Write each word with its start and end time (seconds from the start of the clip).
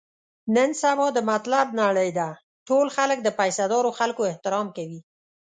نن 0.55 0.69
سبا 0.81 1.05
د 1.13 1.19
مطلب 1.31 1.67
نړۍ 1.81 2.09
ده، 2.19 2.29
ټول 2.67 2.87
خلک 2.95 3.17
د 3.23 3.29
پیسه 3.39 3.65
دارو 3.71 3.91
خلکو 3.99 4.21
احترام 4.31 4.67
کوي. 4.77 4.99